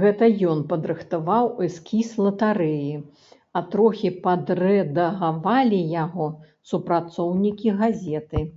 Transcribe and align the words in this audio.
Гэта 0.00 0.26
ён 0.50 0.58
падрыхтаваў 0.72 1.48
эскіз 1.68 2.10
латарэі, 2.26 2.92
а 3.58 3.64
трохі 3.74 4.14
падрэдагавалі 4.28 5.82
яго 6.04 6.30
супрацоўнікі 6.76 7.76
газеты. 7.84 8.48